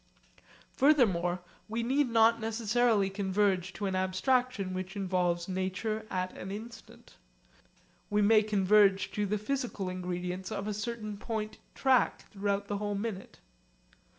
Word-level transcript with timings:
Furthermore 0.71 1.43
we 1.69 1.83
need 1.83 2.09
not 2.09 2.41
necessarily 2.41 3.07
converge 3.07 3.71
to 3.73 3.85
an 3.85 3.95
abstraction 3.95 4.73
which 4.73 4.95
involves 4.95 5.47
nature 5.47 6.07
at 6.09 6.35
an 6.35 6.49
instant. 6.49 7.17
We 8.09 8.23
may 8.23 8.41
converge 8.41 9.11
to 9.11 9.27
the 9.27 9.37
physical 9.37 9.89
ingredients 9.89 10.51
of 10.51 10.67
a 10.67 10.73
certain 10.73 11.17
point 11.17 11.59
track 11.75 12.27
throughout 12.31 12.67
the 12.67 12.77
whole 12.77 12.95
minute. 12.95 13.37